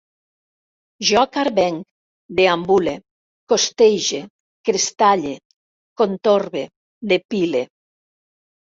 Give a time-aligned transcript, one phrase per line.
[1.09, 1.83] Jo carvenc,
[2.39, 2.95] deambule,
[3.53, 4.23] costege,
[4.71, 5.37] crestalle,
[6.03, 6.69] contorbe,
[7.15, 7.65] depile